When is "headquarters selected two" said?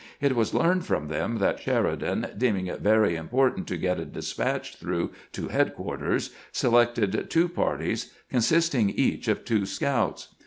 5.49-7.47